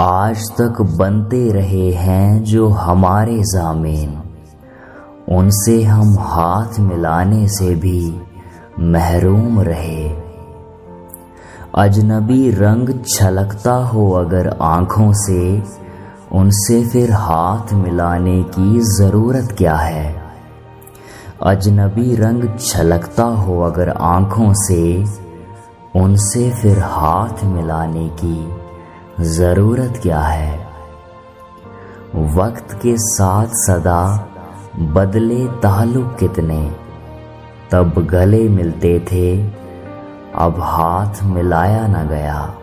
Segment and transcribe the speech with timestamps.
[0.00, 4.22] आज तक बनते रहे हैं जो हमारे जामीन।
[5.28, 8.20] उनसे हम हाथ मिलाने से भी
[8.80, 10.16] महरूम रहे।
[11.74, 15.62] अजनबी रंग छलकता हो अगर आँखों से,
[16.32, 20.22] उनसे फिर हाथ मिलाने की ज़रूरत क्या है?
[21.42, 25.04] अजनबी रंग छलकता हो अगर आँखों से,
[26.00, 28.65] उनसे फिर हाथ मिलाने की
[29.20, 30.66] ज़रूरत क्या है?
[32.14, 34.28] वक्त के साथ सदा
[34.78, 36.76] बदले ताल्लुक कितने?
[37.70, 39.46] तब गले मिलते थे,
[40.34, 42.54] अब हाथ मिलाया न गया।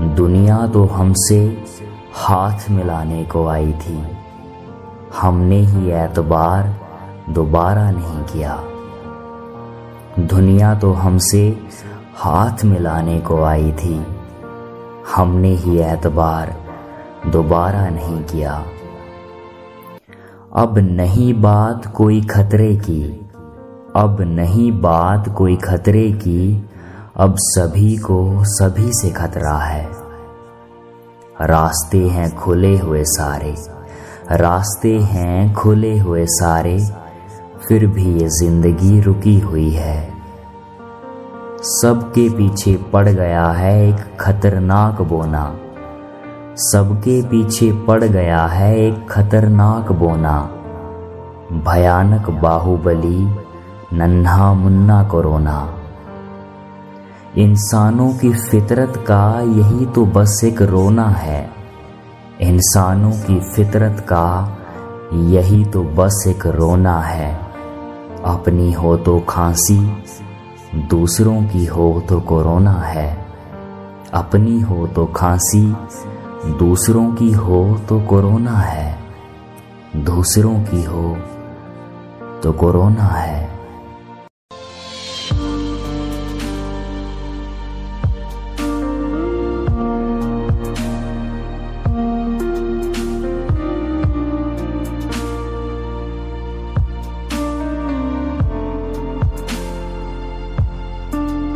[0.00, 1.64] दुनिया तो हमसे
[2.14, 4.06] हाथ मिलाने को आई थी।
[5.20, 6.74] हमने ही एतबार
[7.30, 8.62] दोबारा नहीं किया।
[10.18, 11.66] दुनिया तो हमसे
[12.16, 14.13] हाथ मिलाने को आई थी।
[15.10, 16.54] हमने ही एतबार
[17.26, 18.64] दोबारा नहीं किया।
[20.56, 23.02] अब नहीं बात कोई खतरे की,
[23.96, 26.68] अब नहीं बात कोई खतरे की,
[27.16, 29.90] अब सभी को सभी से खतरा है।
[31.42, 33.54] रास्ते हैं खुले हुए सारे,
[34.32, 36.78] रास्ते हैं खुले हुए सारे,
[37.68, 40.13] फिर भी ये ज़िंदगी रुकी हुई है।
[41.66, 45.56] सबके पीछे पड़ गया है एक खतरनाक बोना।
[46.56, 50.40] सबके पीछे पड़ गया है एक खतरनाक बोना।
[51.52, 53.34] भयानक बाहुबली,
[53.92, 55.74] नन्हा मुन्ना कोरोना।
[57.38, 61.50] इंसानों की फितरत का यही तो बस एक रोना है।
[62.40, 64.58] इंसानों की फितरत का
[65.12, 67.40] यही तो बस एक रोना है।
[68.24, 70.04] अपनी हो तो खांसी
[70.74, 73.26] दूसरों की हो तो कोरोना है,
[74.14, 75.66] अपनी हो तो खांसी,
[76.58, 78.98] दूसरों की हो तो कोरोना है,
[79.96, 81.16] दूसरों की हो
[82.42, 83.43] तो कोरोना है।